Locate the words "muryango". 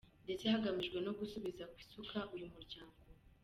2.53-2.97